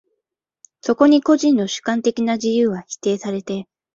[0.81, 3.67] そこに個人の主観的な自由は否定されて、